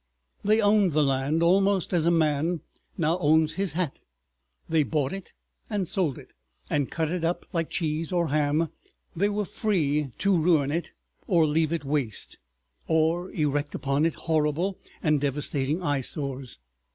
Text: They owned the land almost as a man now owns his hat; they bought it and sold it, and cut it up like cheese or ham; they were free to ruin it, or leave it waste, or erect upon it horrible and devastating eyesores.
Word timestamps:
They 0.43 0.59
owned 0.61 0.93
the 0.93 1.03
land 1.03 1.43
almost 1.43 1.93
as 1.93 2.07
a 2.07 2.09
man 2.09 2.61
now 2.97 3.19
owns 3.19 3.53
his 3.53 3.73
hat; 3.73 3.99
they 4.67 4.81
bought 4.81 5.13
it 5.13 5.31
and 5.69 5.87
sold 5.87 6.17
it, 6.17 6.33
and 6.71 6.89
cut 6.89 7.11
it 7.11 7.23
up 7.23 7.45
like 7.53 7.69
cheese 7.69 8.11
or 8.11 8.29
ham; 8.29 8.69
they 9.15 9.29
were 9.29 9.45
free 9.45 10.11
to 10.17 10.35
ruin 10.35 10.71
it, 10.71 10.89
or 11.27 11.45
leave 11.45 11.71
it 11.71 11.85
waste, 11.85 12.39
or 12.87 13.29
erect 13.29 13.75
upon 13.75 14.07
it 14.07 14.15
horrible 14.15 14.79
and 15.03 15.21
devastating 15.21 15.83
eyesores. 15.83 16.57